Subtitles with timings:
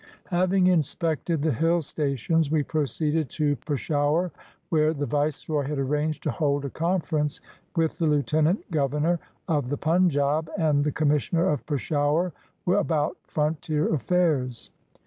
[0.31, 4.31] Having inspected the "Hill stations," we proceeded to Peshawar,
[4.69, 7.39] where the Viceroy had arranged to hold a con ference
[7.75, 12.33] with the lieutenant governor of the Punjab and the commissioner of Peshawar
[12.67, 14.71] about frontier affairs.